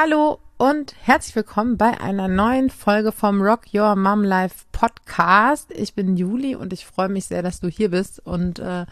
[0.00, 5.72] Hallo und herzlich willkommen bei einer neuen Folge vom Rock Your Mom Life Podcast.
[5.72, 8.86] Ich bin Juli und ich freue mich sehr, dass du hier bist und äh,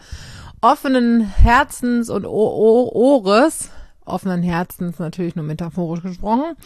[0.59, 3.69] offenen Herzens und Ohres,
[4.03, 6.57] offenen Herzens natürlich nur metaphorisch gesprochen,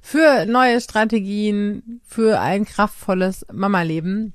[0.00, 4.32] für neue Strategien, für ein kraftvolles Mama-Leben.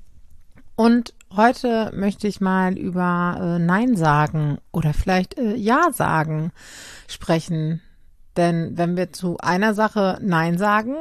[0.76, 6.52] Und heute möchte ich mal über äh, Nein sagen oder vielleicht äh, Ja sagen
[7.08, 7.80] sprechen.
[8.36, 10.94] Denn wenn wir zu einer Sache Nein sagen,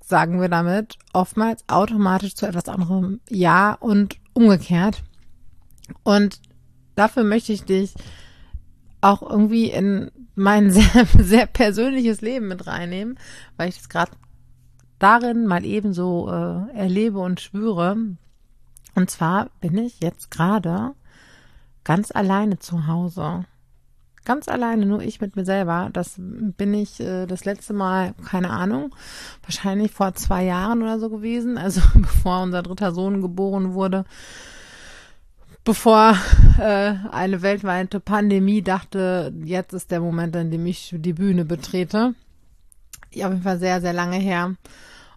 [0.00, 5.02] sagen wir damit oftmals automatisch zu etwas anderem Ja und umgekehrt.
[6.02, 6.40] Und
[6.96, 7.94] dafür möchte ich dich
[9.00, 13.18] auch irgendwie in mein sehr, sehr persönliches Leben mit reinnehmen,
[13.56, 14.12] weil ich es gerade
[14.98, 17.96] darin mal eben so äh, erlebe und spüre.
[18.94, 20.94] Und zwar bin ich jetzt gerade
[21.84, 23.44] ganz alleine zu Hause.
[24.24, 25.88] Ganz alleine, nur ich mit mir selber.
[25.92, 28.94] Das bin ich äh, das letzte Mal, keine Ahnung,
[29.42, 34.04] wahrscheinlich vor zwei Jahren oder so gewesen, also bevor unser dritter Sohn geboren wurde,
[35.64, 36.18] bevor
[36.58, 42.14] äh, eine weltweite Pandemie dachte, jetzt ist der Moment, in dem ich die Bühne betrete.
[43.12, 44.54] Ja, auf jeden Fall sehr, sehr lange her.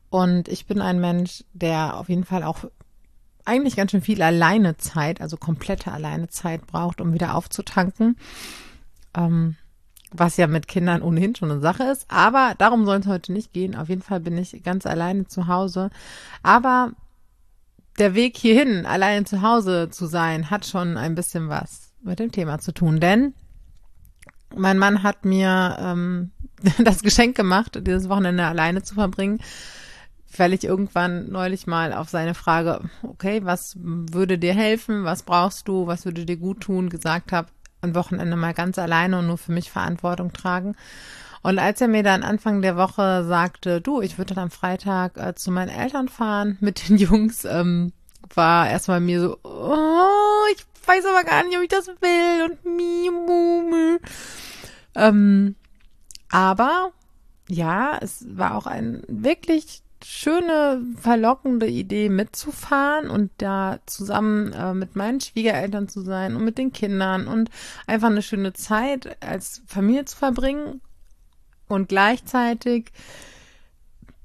[0.10, 2.66] Und ich bin ein Mensch, der auf jeden Fall auch
[3.44, 8.16] eigentlich ganz schön viel alleine Zeit, also komplette alleine Zeit braucht, um wieder aufzutanken
[9.16, 9.56] ähm,
[10.12, 12.06] was ja mit Kindern ohnehin schon eine Sache ist.
[12.10, 13.76] Aber darum soll es heute nicht gehen.
[13.76, 15.90] Auf jeden Fall bin ich ganz alleine zu Hause.
[16.44, 16.92] Aber
[18.00, 22.32] der Weg hierhin, alleine zu Hause zu sein, hat schon ein bisschen was mit dem
[22.32, 23.00] Thema zu tun.
[23.00, 23.34] Denn
[24.56, 26.32] mein Mann hat mir ähm,
[26.80, 29.40] das Geschenk gemacht, dieses Wochenende alleine zu verbringen,
[30.36, 35.68] weil ich irgendwann neulich mal auf seine Frage, okay, was würde dir helfen, was brauchst
[35.68, 37.50] du, was würde dir gut tun, gesagt habe,
[37.84, 40.76] ein Wochenende mal ganz alleine und nur für mich Verantwortung tragen.
[41.42, 45.18] Und als er mir dann Anfang der Woche sagte, du, ich würde dann am Freitag
[45.18, 47.92] äh, zu meinen Eltern fahren mit den Jungs, ähm,
[48.34, 52.66] war erstmal mir so, oh, ich weiß aber gar nicht, ob ich das will und
[52.66, 53.98] mi, mu, mu.
[54.96, 55.56] Ähm,
[56.30, 56.92] aber
[57.50, 64.96] ja, es war auch ein wirklich schöne, verlockende Idee mitzufahren und da zusammen äh, mit
[64.96, 67.50] meinen Schwiegereltern zu sein und mit den Kindern und
[67.88, 70.82] einfach eine schöne Zeit als Familie zu verbringen.
[71.68, 72.92] Und gleichzeitig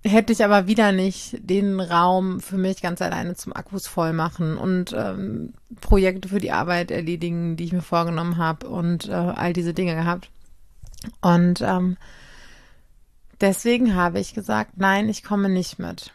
[0.05, 4.57] hätte ich aber wieder nicht den Raum für mich ganz alleine zum Akkus voll machen
[4.57, 9.53] und ähm, Projekte für die Arbeit erledigen, die ich mir vorgenommen habe und äh, all
[9.53, 10.31] diese Dinge gehabt.
[11.21, 11.97] Und ähm,
[13.41, 16.13] Deswegen habe ich gesagt, nein, ich komme nicht mit.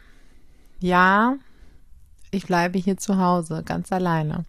[0.80, 1.36] Ja,
[2.30, 4.44] ich bleibe hier zu Hause, ganz alleine.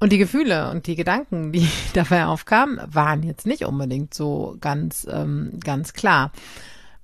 [0.00, 5.06] Und die Gefühle und die Gedanken, die dabei aufkamen, waren jetzt nicht unbedingt so ganz,
[5.10, 6.30] ähm, ganz klar.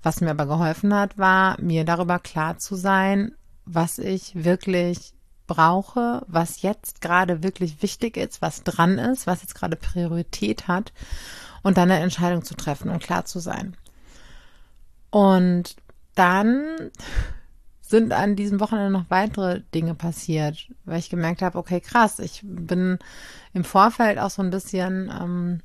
[0.03, 3.33] Was mir aber geholfen hat, war, mir darüber klar zu sein,
[3.65, 5.15] was ich wirklich
[5.47, 10.93] brauche, was jetzt gerade wirklich wichtig ist, was dran ist, was jetzt gerade Priorität hat
[11.63, 13.77] und dann eine Entscheidung zu treffen und klar zu sein.
[15.15, 15.77] Und
[16.17, 16.91] dann
[17.81, 22.41] sind an diesem Wochenende noch weitere Dinge passiert, weil ich gemerkt habe, okay, krass, ich
[22.43, 22.99] bin
[23.53, 25.61] im Vorfeld auch so ein bisschen ähm,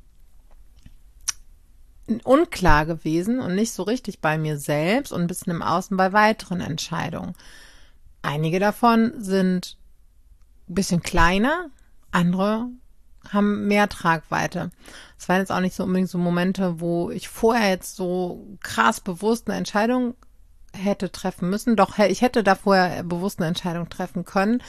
[2.22, 6.12] unklar gewesen und nicht so richtig bei mir selbst und ein bisschen im Außen bei
[6.12, 7.34] weiteren Entscheidungen.
[8.22, 9.78] Einige davon sind
[10.68, 11.70] ein bisschen kleiner,
[12.12, 12.68] andere
[13.28, 14.70] haben mehr Tragweite.
[15.18, 19.00] Es waren jetzt auch nicht so unbedingt so Momente, wo ich vorher jetzt so krass
[19.00, 20.14] bewusst eine Entscheidung
[20.72, 21.76] hätte treffen müssen.
[21.76, 24.62] Doch ich hätte da vorher bewusst eine Entscheidung treffen können.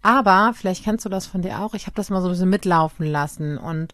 [0.00, 1.74] Aber vielleicht kennst du das von dir auch.
[1.74, 3.92] Ich habe das mal so ein bisschen mitlaufen lassen und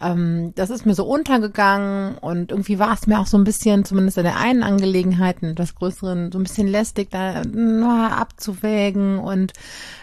[0.00, 3.84] ähm, das ist mir so untergegangen und irgendwie war es mir auch so ein bisschen,
[3.84, 9.18] zumindest in der einen Angelegenheit, in etwas größeren, so ein bisschen lästig, da na, abzuwägen.
[9.18, 9.52] Und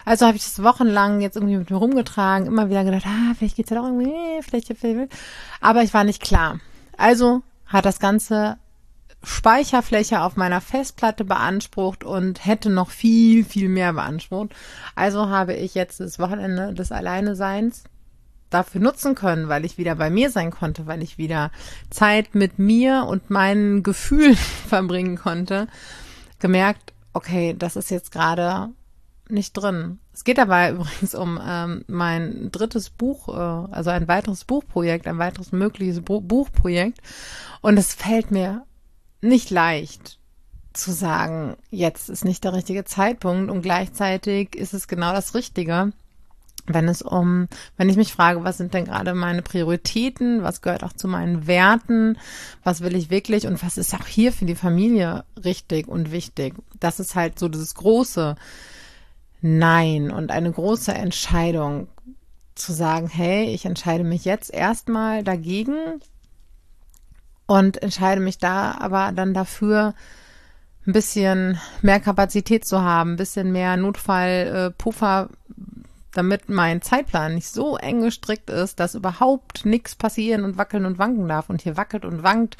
[0.04, 3.56] also habe ich das wochenlang jetzt irgendwie mit mir rumgetragen, immer wieder gedacht, ah, vielleicht
[3.56, 5.12] geht's ja doch irgendwie, vielleicht, vielleicht.
[5.60, 6.60] Aber ich war nicht klar.
[6.96, 8.56] Also hat das Ganze
[9.24, 14.54] Speicherfläche auf meiner Festplatte beansprucht und hätte noch viel, viel mehr beansprucht.
[14.94, 17.82] Also habe ich jetzt das Wochenende des Alleineseins
[18.50, 21.50] dafür nutzen können, weil ich wieder bei mir sein konnte, weil ich wieder
[21.90, 24.36] Zeit mit mir und meinen Gefühlen
[24.68, 25.68] verbringen konnte,
[26.38, 28.70] gemerkt, okay, das ist jetzt gerade
[29.28, 29.98] nicht drin.
[30.12, 35.18] Es geht dabei übrigens um ähm, mein drittes Buch, äh, also ein weiteres Buchprojekt, ein
[35.18, 36.98] weiteres mögliches Bu Buchprojekt.
[37.60, 38.64] Und es fällt mir
[39.20, 40.18] nicht leicht
[40.72, 45.92] zu sagen, jetzt ist nicht der richtige Zeitpunkt und gleichzeitig ist es genau das Richtige
[46.68, 50.84] wenn es um, wenn ich mich frage, was sind denn gerade meine Prioritäten, was gehört
[50.84, 52.18] auch zu meinen Werten,
[52.64, 53.46] was will ich wirklich?
[53.46, 56.54] Und was ist auch hier für die Familie richtig und wichtig.
[56.80, 58.36] Das ist halt so dieses große
[59.40, 61.88] Nein und eine große Entscheidung
[62.54, 66.00] zu sagen, hey, ich entscheide mich jetzt erstmal dagegen
[67.46, 69.94] und entscheide mich da aber dann dafür,
[70.88, 75.28] ein bisschen mehr Kapazität zu haben, ein bisschen mehr Notfallpuffer
[76.12, 80.98] damit mein Zeitplan nicht so eng gestrickt ist, dass überhaupt nichts passieren und wackeln und
[80.98, 81.50] wanken darf.
[81.50, 82.56] Und hier wackelt und wankt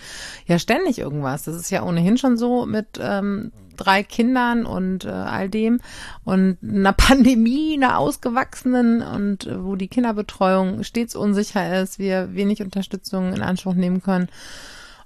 [0.46, 1.44] ja ständig irgendwas.
[1.44, 5.80] Das ist ja ohnehin schon so mit ähm, drei Kindern und äh, all dem
[6.24, 12.62] und einer Pandemie, einer ausgewachsenen und äh, wo die Kinderbetreuung stets unsicher ist, wir wenig
[12.62, 14.28] Unterstützung in Anspruch nehmen können.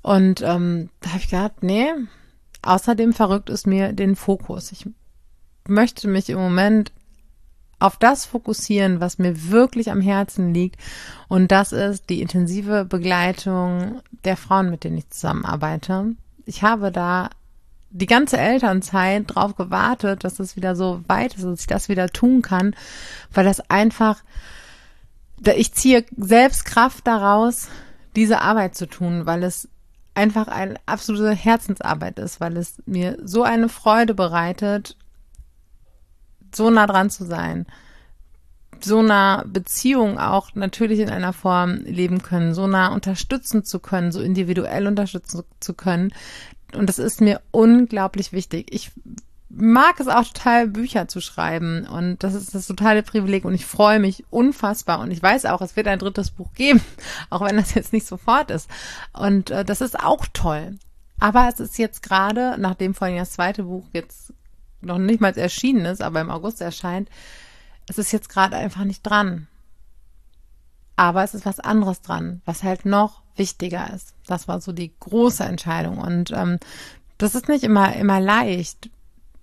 [0.02, 1.86] Und ähm, da habe ich gedacht, nee,
[2.62, 4.72] außerdem verrückt ist mir den Fokus.
[4.72, 4.88] Ich
[5.68, 6.90] möchte mich im Moment
[7.82, 10.80] auf das fokussieren, was mir wirklich am Herzen liegt.
[11.28, 16.14] Und das ist die intensive Begleitung der Frauen, mit denen ich zusammenarbeite.
[16.46, 17.30] Ich habe da
[17.90, 22.08] die ganze Elternzeit drauf gewartet, dass es wieder so weit ist, dass ich das wieder
[22.08, 22.74] tun kann,
[23.32, 24.22] weil das einfach,
[25.56, 27.68] ich ziehe selbst Kraft daraus,
[28.16, 29.68] diese Arbeit zu tun, weil es
[30.14, 34.96] einfach eine absolute Herzensarbeit ist, weil es mir so eine Freude bereitet,
[36.54, 37.66] so nah dran zu sein,
[38.80, 44.12] so nah Beziehung auch natürlich in einer Form leben können, so nah unterstützen zu können,
[44.12, 46.12] so individuell unterstützen zu können.
[46.74, 48.72] Und das ist mir unglaublich wichtig.
[48.72, 48.90] Ich
[49.54, 51.86] mag es auch total, Bücher zu schreiben.
[51.86, 53.44] Und das ist das totale Privileg.
[53.44, 55.00] Und ich freue mich unfassbar.
[55.00, 56.80] Und ich weiß auch, es wird ein drittes Buch geben,
[57.30, 58.68] auch wenn das jetzt nicht sofort ist.
[59.12, 60.78] Und äh, das ist auch toll.
[61.20, 64.32] Aber es ist jetzt gerade, nachdem vorhin das zweite Buch jetzt
[64.82, 67.08] noch nicht mal erschienen ist, aber im August erscheint,
[67.88, 69.48] es ist jetzt gerade einfach nicht dran.
[70.96, 74.14] Aber es ist was anderes dran, was halt noch wichtiger ist.
[74.26, 75.98] Das war so die große Entscheidung.
[75.98, 76.58] Und ähm,
[77.18, 78.90] das ist nicht immer, immer leicht.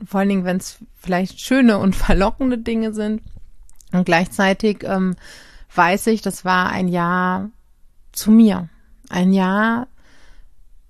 [0.05, 3.21] Vor allen Dingen, wenn es vielleicht schöne und verlockende Dinge sind.
[3.91, 5.15] Und gleichzeitig ähm,
[5.73, 7.49] weiß ich, das war ein Jahr
[8.11, 8.69] zu mir.
[9.09, 9.87] Ein Jahr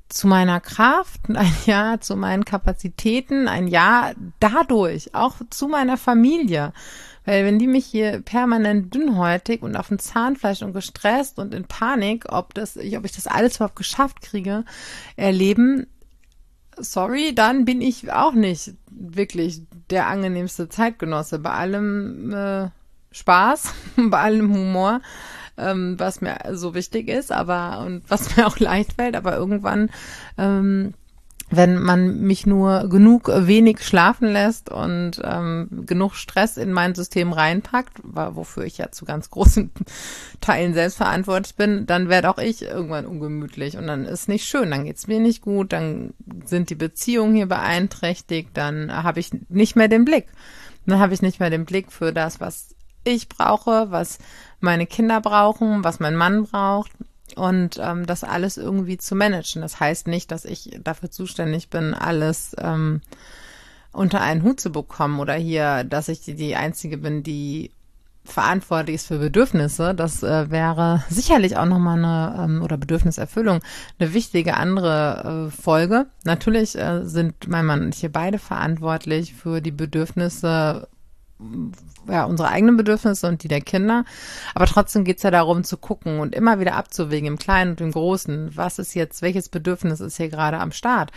[0.10, 6.74] zu meiner Kraft, ein Jahr zu meinen Kapazitäten, ein Jahr dadurch auch zu meiner Familie.
[7.26, 11.66] Weil wenn die mich hier permanent dünnhäutig und auf dem Zahnfleisch und gestresst und in
[11.66, 14.66] Panik, ob das, ob ich das alles überhaupt geschafft kriege,
[15.16, 15.86] erleben,
[16.78, 21.40] sorry, dann bin ich auch nicht wirklich der angenehmste Zeitgenosse.
[21.40, 22.70] Bei allem äh,
[23.12, 25.02] Spaß, bei allem Humor
[25.60, 29.90] ähm, was mir so wichtig ist, aber und was mir auch leicht fällt, aber irgendwann
[30.38, 30.94] ähm,
[31.52, 37.34] wenn man mich nur genug wenig schlafen lässt und ähm, genug Stress in mein System
[37.34, 39.72] reinpackt, wofür ich ja zu ganz großen
[40.42, 44.70] Teilen selbst verantwortlich bin, dann werde auch ich irgendwann ungemütlich und dann ist nicht schön,
[44.70, 46.14] dann geht's mir nicht gut, dann
[46.46, 50.28] sind die Beziehungen hier beeinträchtigt, dann habe ich nicht mehr den Blick.
[50.86, 54.18] Dann habe ich nicht mehr den Blick für das, was ich brauche, was
[54.60, 56.92] meine Kinder brauchen, was mein Mann braucht
[57.36, 59.62] und ähm, das alles irgendwie zu managen.
[59.62, 63.02] Das heißt nicht, dass ich dafür zuständig bin, alles ähm,
[63.92, 67.72] unter einen Hut zu bekommen oder hier, dass ich die, die Einzige bin, die
[68.26, 69.96] verantwortlich ist für Bedürfnisse.
[69.96, 73.60] Das äh, wäre sicherlich auch nochmal eine, ähm, oder Bedürfniserfüllung,
[74.00, 76.06] eine wichtige andere äh, Folge.
[76.26, 80.88] Natürlich äh, sind mein Mann und ich hier beide verantwortlich für die Bedürfnisse
[82.08, 84.06] ja, unsere eigenen Bedürfnisse und die der Kinder.
[84.56, 87.92] Aber trotzdem geht's ja darum zu gucken und immer wieder abzuwägen im Kleinen und im
[87.92, 88.56] Großen.
[88.56, 91.12] Was ist jetzt, welches Bedürfnis ist hier gerade am Start?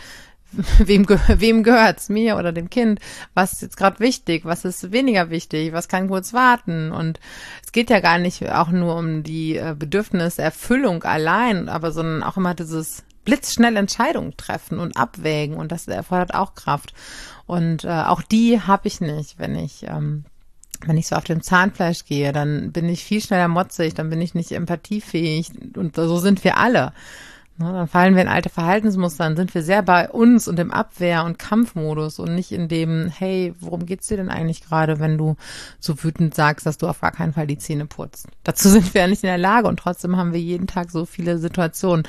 [0.77, 2.09] Wem, ge wem gehört's?
[2.09, 2.99] Mir oder dem Kind?
[3.33, 4.45] Was ist jetzt gerade wichtig?
[4.45, 5.73] Was ist weniger wichtig?
[5.73, 6.91] Was kann kurz warten?
[6.91, 7.19] Und
[7.65, 12.37] es geht ja gar nicht auch nur um die äh, Bedürfniserfüllung allein, aber sondern auch
[12.37, 16.93] immer dieses blitzschnell Entscheidungen treffen und abwägen und das erfordert auch Kraft.
[17.45, 20.25] Und äh, auch die habe ich nicht, wenn ich ähm,
[20.85, 24.21] wenn ich so auf dem Zahnfleisch gehe, dann bin ich viel schneller motzig, dann bin
[24.21, 26.93] ich nicht empathiefähig und so sind wir alle.
[27.57, 30.71] Ne, dann fallen wir in alte Verhaltensmuster, dann sind wir sehr bei uns und im
[30.71, 35.19] Abwehr- und Kampfmodus und nicht in dem, hey, worum geht's dir denn eigentlich gerade, wenn
[35.19, 35.35] du
[35.79, 38.27] so wütend sagst, dass du auf gar keinen Fall die Zähne putzt.
[38.43, 41.05] Dazu sind wir ja nicht in der Lage und trotzdem haben wir jeden Tag so
[41.05, 42.07] viele Situationen.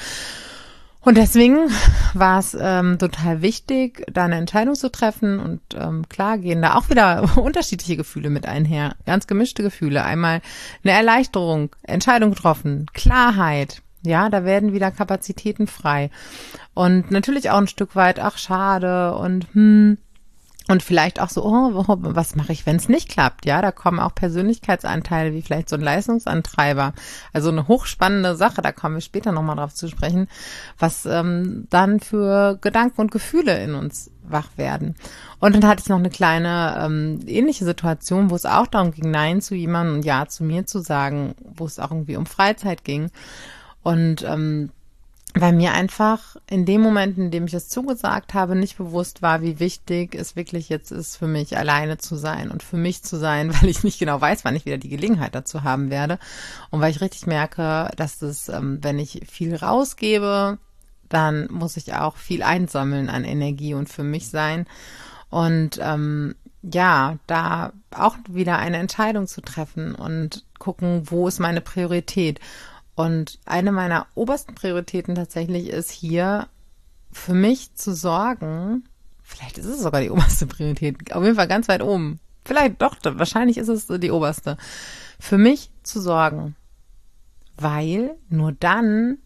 [1.05, 1.69] Und deswegen
[2.15, 5.39] war es ähm, total wichtig, da eine Entscheidung zu treffen.
[5.39, 8.97] Und ähm, klar gehen da auch wieder unterschiedliche Gefühle mit einher.
[9.05, 10.05] Ganz gemischte Gefühle.
[10.05, 10.41] Einmal
[10.83, 13.83] eine Erleichterung, Entscheidung getroffen, Klarheit.
[14.03, 16.11] Ja, da werden wieder Kapazitäten frei.
[16.75, 19.99] Und natürlich auch ein Stück weit, ach schade und hm,
[20.67, 23.45] Und vielleicht auch so, oh, was mache ich, wenn es nicht klappt?
[23.45, 26.95] Ja, da kommen auch Persönlichkeitsanteile wie vielleicht so ein Leistungsantreiber.
[27.35, 30.27] Also eine hochspannende Sache, da kommen wir später nochmal drauf zu sprechen,
[30.79, 34.95] was ähm, dann für Gedanken und Gefühle in uns wach werden.
[35.39, 39.11] Und dann hatte ich noch eine kleine ähm, ähnliche Situation, wo es auch darum ging,
[39.11, 42.85] Nein zu jemandem und Ja zu mir zu sagen, wo es auch irgendwie um Freizeit
[42.85, 43.11] ging.
[43.83, 44.71] Und ähm,
[45.37, 49.43] weil mir einfach in dem Moment, in dem ich es zugesagt habe, nicht bewusst war,
[49.43, 53.17] wie wichtig es wirklich jetzt ist, für mich alleine zu sein und für mich zu
[53.17, 56.21] sein, weil ich nicht genau weiß, wann ich wieder die Gelegenheit dazu haben werde.
[56.71, 60.59] Und weil ich richtig merke, dass es, ähm, wenn ich viel rausgebe,
[61.09, 64.67] dann muss ich auch viel einsammeln an Energie und für mich sein.
[65.31, 71.61] Und ähm, ja, da auch wieder eine Entscheidung zu treffen und gucken, wo ist meine
[71.61, 72.41] Priorität.
[72.95, 76.49] Und eine meiner obersten Prioritäten tatsächlich ist hier
[77.11, 78.85] für mich zu sorgen,
[79.23, 82.21] vielleicht ist es sogar die oberste Priorität, auf jeden Fall ganz weit oben.
[82.45, 84.59] Vielleicht doch, wahrscheinlich ist es die oberste.
[85.19, 86.57] Für mich zu sorgen.
[87.57, 89.19] Weil nur dann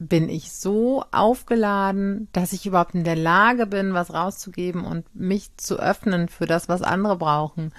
[0.00, 5.54] bin ich so aufgeladen, dass ich überhaupt in der Lage bin, was rauszugeben und mich
[5.56, 7.72] zu öffnen für das, was andere brauchen.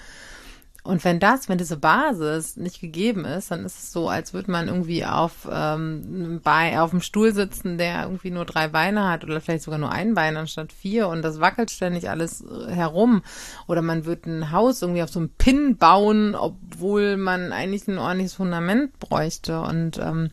[0.84, 4.50] Und wenn das, wenn diese Basis nicht gegeben ist, dann ist es so, als würde
[4.50, 9.22] man irgendwie auf, ähm, bei, auf dem Stuhl sitzen, der irgendwie nur drei Beine hat
[9.22, 13.22] oder vielleicht sogar nur ein Bein anstatt vier und das wackelt ständig alles äh, herum.
[13.68, 17.98] Oder man wird ein Haus irgendwie auf so einem Pin bauen, obwohl man eigentlich ein
[17.98, 19.60] ordentliches Fundament bräuchte.
[19.60, 20.30] Und ähm,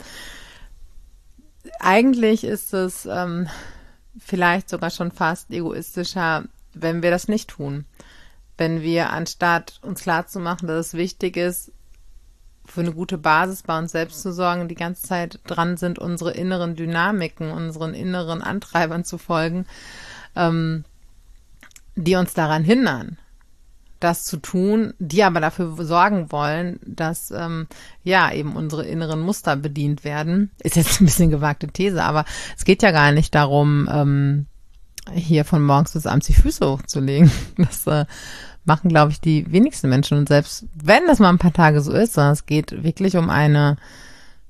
[1.79, 3.47] eigentlich ist es ähm,
[4.17, 7.85] vielleicht sogar schon fast egoistischer, wenn wir das nicht tun
[8.59, 11.71] wenn wir anstatt uns klar zu machen, dass es wichtig ist,
[12.65, 16.31] für eine gute Basis bei uns selbst zu sorgen, die ganze Zeit dran sind, unsere
[16.31, 19.65] inneren Dynamiken, unseren inneren Antreibern zu folgen,
[20.35, 20.83] ähm,
[21.95, 23.17] die uns daran hindern,
[23.99, 27.67] das zu tun, die aber dafür sorgen wollen, dass ähm,
[28.03, 30.51] ja eben unsere inneren Muster bedient werden.
[30.61, 32.25] Ist jetzt ein bisschen gewagte These, aber
[32.55, 34.45] es geht ja gar nicht darum, ähm,
[35.13, 37.31] hier von morgens bis abends die Füße hochzulegen.
[37.57, 38.05] Das äh,
[38.65, 40.17] machen, glaube ich, die wenigsten Menschen.
[40.17, 43.29] Und selbst wenn das mal ein paar Tage so ist, sondern es geht wirklich um
[43.29, 43.77] eine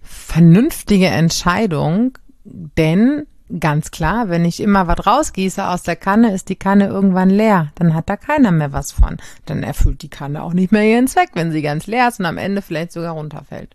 [0.01, 3.25] vernünftige Entscheidung, denn
[3.59, 7.71] ganz klar, wenn ich immer was rausgieße aus der Kanne, ist die Kanne irgendwann leer.
[7.75, 9.17] Dann hat da keiner mehr was von.
[9.45, 12.25] Dann erfüllt die Kanne auch nicht mehr ihren Zweck, wenn sie ganz leer ist und
[12.25, 13.73] am Ende vielleicht sogar runterfällt.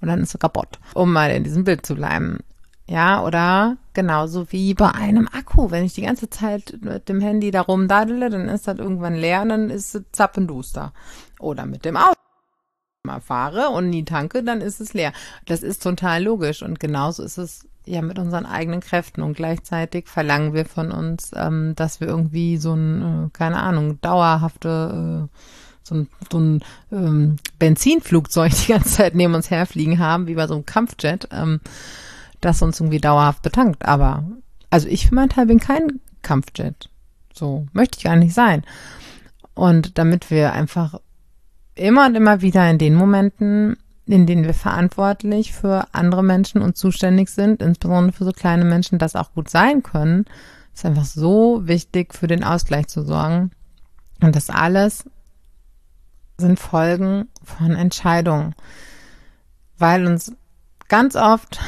[0.00, 2.40] Und dann ist sie kaputt, um mal in diesem Bild zu bleiben.
[2.88, 5.70] Ja, oder genauso wie bei einem Akku.
[5.70, 9.42] Wenn ich die ganze Zeit mit dem Handy da rumdaddele, dann ist das irgendwann leer
[9.42, 10.92] und dann ist es zappenduster.
[11.40, 12.14] Oder mit dem Auto
[13.02, 15.12] mal fahre und nie tanke, dann ist es leer.
[15.46, 20.08] Das ist total logisch und genauso ist es ja mit unseren eigenen Kräften und gleichzeitig
[20.08, 25.38] verlangen wir von uns, ähm, dass wir irgendwie so ein, äh, keine Ahnung, dauerhafte äh,
[25.84, 30.46] so ein, so ein ähm, Benzinflugzeug die ganze Zeit neben uns herfliegen haben, wie bei
[30.46, 31.28] so einem Kampfjet.
[31.30, 31.60] Ähm,
[32.46, 33.84] das uns irgendwie dauerhaft betankt.
[33.84, 34.24] Aber,
[34.70, 36.88] also ich für meinen Teil bin kein Kampfjet.
[37.34, 38.64] So möchte ich gar nicht sein.
[39.54, 41.00] Und damit wir einfach
[41.74, 43.76] immer und immer wieder in den Momenten,
[44.06, 48.98] in denen wir verantwortlich für andere Menschen und zuständig sind, insbesondere für so kleine Menschen,
[48.98, 50.24] das auch gut sein können,
[50.74, 53.50] ist einfach so wichtig, für den Ausgleich zu sorgen.
[54.22, 55.04] Und das alles
[56.38, 58.54] sind Folgen von Entscheidungen,
[59.78, 60.32] weil uns
[60.88, 61.58] ganz oft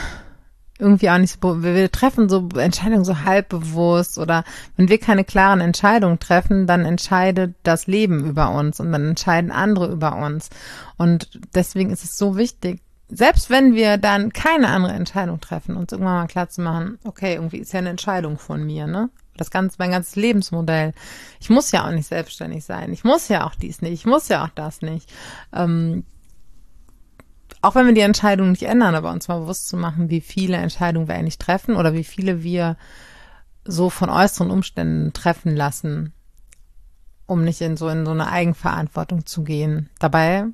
[0.78, 4.44] irgendwie auch nicht so, wir treffen so Entscheidungen so halbbewusst oder
[4.76, 9.50] wenn wir keine klaren Entscheidungen treffen, dann entscheidet das Leben über uns und dann entscheiden
[9.50, 10.50] andere über uns.
[10.96, 15.92] Und deswegen ist es so wichtig, selbst wenn wir dann keine andere Entscheidung treffen, uns
[15.92, 19.10] irgendwann mal klar zu machen, okay, irgendwie ist ja eine Entscheidung von mir, ne?
[19.36, 20.92] Das ganze, mein ganzes Lebensmodell.
[21.40, 22.92] Ich muss ja auch nicht selbstständig sein.
[22.92, 23.92] Ich muss ja auch dies nicht.
[23.92, 25.08] Ich muss ja auch das nicht.
[25.52, 26.04] Ähm,
[27.60, 30.56] auch wenn wir die Entscheidung nicht ändern, aber uns mal bewusst zu machen, wie viele
[30.56, 32.76] Entscheidungen wir eigentlich treffen oder wie viele wir
[33.64, 36.12] so von äußeren Umständen treffen lassen,
[37.26, 39.90] um nicht in so in so eine Eigenverantwortung zu gehen.
[39.98, 40.46] Dabei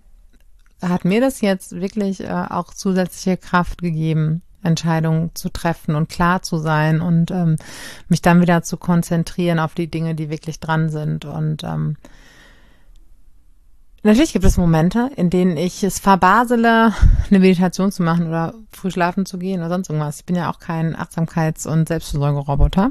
[0.82, 6.42] hat mir das jetzt wirklich äh, auch zusätzliche Kraft gegeben, Entscheidungen zu treffen und klar
[6.42, 7.56] zu sein und ähm,
[8.08, 11.96] mich dann wieder zu konzentrieren auf die Dinge, die wirklich dran sind und ähm,
[14.06, 16.92] Natürlich gibt es Momente, in denen ich es verbasele,
[17.30, 20.18] eine Meditation zu machen oder früh schlafen zu gehen oder sonst irgendwas.
[20.18, 22.90] Ich bin ja auch kein Achtsamkeits- und Selbstversorgeroboter.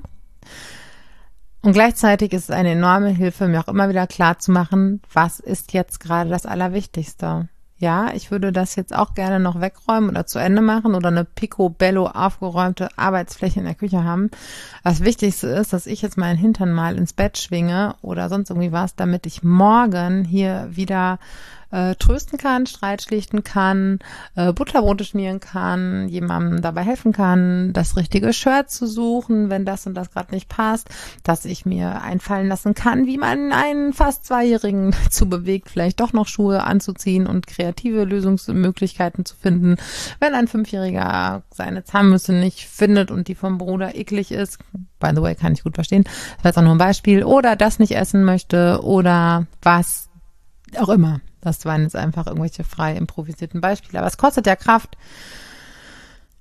[1.62, 5.40] Und gleichzeitig ist es eine enorme Hilfe, mir auch immer wieder klar zu machen, was
[5.40, 7.48] ist jetzt gerade das Allerwichtigste.
[7.84, 11.26] Ja, ich würde das jetzt auch gerne noch wegräumen oder zu Ende machen oder eine
[11.26, 14.32] picobello aufgeräumte Arbeitsfläche in der Küche haben.
[14.86, 18.72] Das Wichtigste ist, dass ich jetzt meinen Hintern mal ins Bett schwinge oder sonst irgendwie
[18.72, 21.20] was, damit ich morgen hier wieder
[21.74, 24.00] äh, trösten kann, Streit schlichten kann,
[24.36, 29.88] äh, Butterbrote schmieren kann, jemandem dabei helfen kann, das richtige Shirt zu suchen, wenn das
[29.88, 30.90] und das gerade nicht passt,
[31.24, 36.14] dass ich mir einfallen lassen kann, wie man einen fast Zweijährigen dazu bewegt, vielleicht doch
[36.14, 39.78] noch Schuhe anzuziehen und kreative Lösungsmöglichkeiten zu finden,
[40.20, 44.60] wenn ein Fünfjähriger seine Zahnmüsse nicht findet und die vom Bruder eklig ist.
[45.00, 46.04] By the way, kann ich gut verstehen.
[46.04, 47.24] Das war jetzt auch nur ein Beispiel.
[47.24, 50.10] Oder das nicht essen möchte oder was
[50.78, 51.20] auch immer.
[51.44, 54.00] Das waren jetzt einfach irgendwelche frei improvisierten Beispiele.
[54.00, 54.98] Aber es kostet ja Kraft.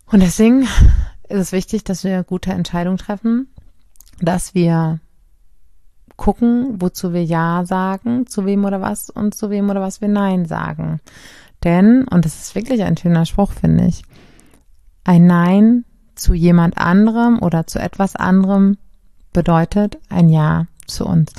[0.07, 0.63] Und deswegen
[1.29, 3.49] ist es wichtig, dass wir gute Entscheidungen treffen,
[4.21, 5.01] dass wir
[6.17, 10.09] gucken, wozu wir Ja sagen, zu wem oder was und zu wem oder was wir
[10.09, 11.01] Nein sagen.
[11.65, 14.03] Denn, und das ist wirklich ein schöner Spruch, finde ich,
[15.05, 18.77] ein Nein zu jemand anderem oder zu etwas anderem
[19.33, 21.33] bedeutet ein Ja zu uns.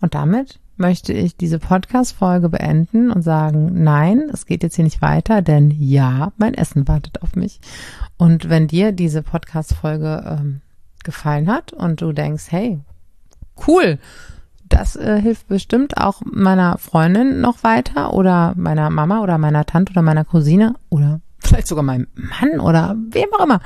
[0.00, 5.02] Und damit möchte ich diese Podcast-Folge beenden und sagen, nein, es geht jetzt hier nicht
[5.02, 7.60] weiter, denn ja, mein Essen wartet auf mich.
[8.16, 10.60] Und wenn dir diese Podcast-Folge ähm,
[11.04, 12.80] gefallen hat und du denkst, hey,
[13.66, 13.98] cool,
[14.68, 19.92] das äh, hilft bestimmt auch meiner Freundin noch weiter oder meiner Mama oder meiner Tante
[19.92, 23.60] oder meiner Cousine oder vielleicht sogar meinem Mann oder wem auch immer,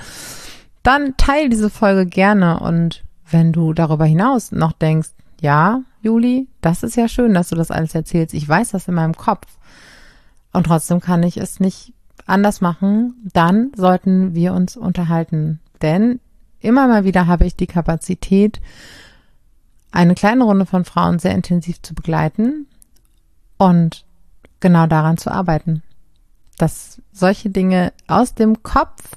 [0.82, 6.82] dann teil diese Folge gerne und wenn du darüber hinaus noch denkst, ja, Juli, das
[6.82, 8.34] ist ja schön, dass du das alles erzählst.
[8.34, 9.46] Ich weiß das in meinem Kopf.
[10.52, 11.92] Und trotzdem kann ich es nicht
[12.26, 13.14] anders machen.
[13.32, 15.60] Dann sollten wir uns unterhalten.
[15.82, 16.20] Denn
[16.60, 18.60] immer mal wieder habe ich die Kapazität,
[19.92, 22.66] eine kleine Runde von Frauen sehr intensiv zu begleiten
[23.58, 24.04] und
[24.60, 25.82] genau daran zu arbeiten.
[26.58, 29.16] Dass solche Dinge aus dem Kopf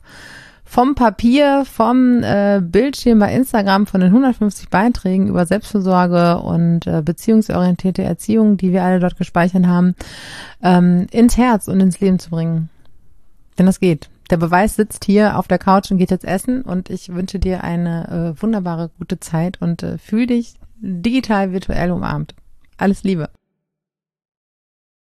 [0.73, 7.03] vom Papier, vom äh, Bildschirm bei Instagram von den 150 Beiträgen über Selbstversorge und äh,
[7.03, 9.93] beziehungsorientierte Erziehung, die wir alle dort gespeichert haben,
[10.63, 12.69] ähm, ins Herz und ins Leben zu bringen.
[13.55, 14.09] Wenn das geht.
[14.31, 17.63] Der Beweis sitzt hier auf der Couch und geht jetzt essen und ich wünsche dir
[17.63, 22.33] eine äh, wunderbare, gute Zeit und äh, fühl dich digital virtuell umarmt.
[22.79, 23.29] Alles Liebe.